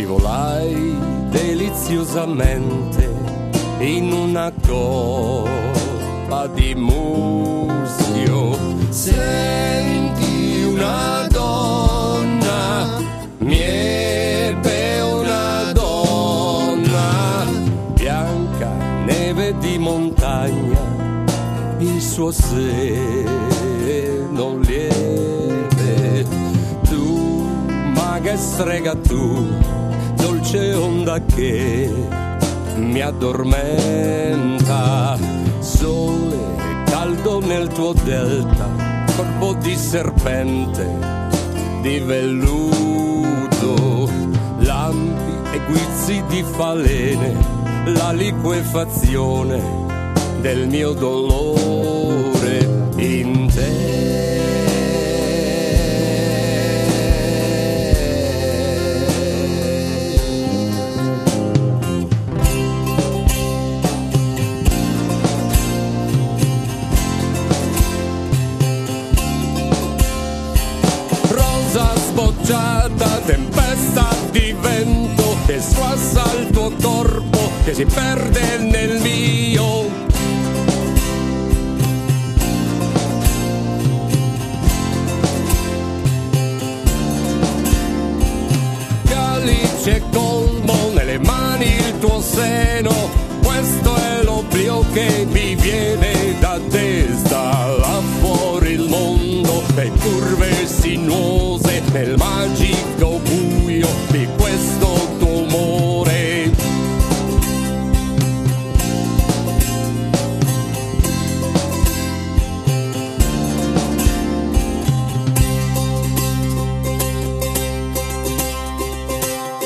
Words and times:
scivolai 0.00 0.96
deliziosamente 1.28 3.14
in 3.80 4.10
una 4.12 4.50
coppa 4.66 6.46
di 6.54 6.74
muschio. 6.74 8.56
Senti 8.88 10.62
una 10.62 11.26
donna, 11.28 12.98
mi 13.40 13.60
ebbe 13.60 15.00
una 15.02 15.70
donna, 15.72 17.44
bianca 17.92 18.70
neve 19.04 19.54
di 19.58 19.76
montagna, 19.76 20.80
il 21.78 22.00
suo 22.00 22.30
seno 22.30 23.68
lieve. 24.60 26.26
Tu, 26.88 27.46
maga 27.94 28.32
e 28.32 28.36
strega 28.38 28.94
tu, 28.94 29.46
dolce 30.40 30.74
onda 30.74 31.22
che 31.22 31.92
mi 32.76 33.00
addormenta. 33.00 35.18
Sole 35.58 36.38
caldo 36.86 37.40
nel 37.40 37.68
tuo 37.68 37.92
delta, 37.92 39.04
corpo 39.14 39.54
di 39.60 39.76
serpente, 39.76 40.88
di 41.82 41.98
velluto, 41.98 44.08
lampi 44.60 45.50
e 45.52 45.60
guizzi 45.66 46.22
di 46.28 46.42
falene, 46.42 47.36
la 47.84 48.12
liquefazione 48.12 49.62
del 50.40 50.66
mio 50.68 50.92
dolore 50.92 52.88
in 52.96 53.50
te. 53.52 54.09
Sbocciata, 72.50 73.20
tempesta 73.26 74.08
di 74.32 74.54
vento 74.60 75.36
che 75.46 75.60
squassa 75.60 76.24
il 76.38 76.50
tuo 76.50 76.72
corpo, 76.82 77.50
che 77.64 77.74
si 77.74 77.84
perde 77.84 78.58
nel 78.58 79.00
mio. 79.00 79.88
Calice 89.04 90.02
colmo 90.10 90.90
nelle 90.92 91.18
mani 91.18 91.76
il 91.76 91.98
tuo 92.00 92.20
seno, 92.20 93.10
questo 93.42 93.94
è 93.94 94.22
l'oblio 94.24 94.84
che 94.92 95.26
mi 95.30 95.54
viene 95.54 96.36
da 96.40 96.58
testa, 96.68 97.66
là 97.78 98.00
fuori 98.18 98.72
il 98.72 98.88
mondo, 98.88 99.62
le 99.74 99.90
curve 100.00 100.49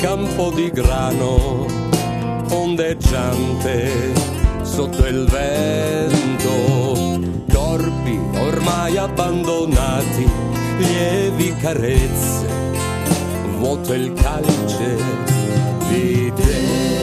campo 0.00 0.50
di 0.50 0.70
grano 0.70 1.66
ondeggiante 2.52 4.12
sotto 4.62 5.06
il 5.06 5.26
vento, 5.26 7.20
corpi 7.52 8.18
ormai 8.38 8.96
abbandonati, 8.96 10.26
lievi 10.78 11.54
carezze, 11.56 12.46
vuoto 13.58 13.92
il 13.92 14.14
calice 14.14 14.96
di 15.90 16.32
te. 16.34 16.99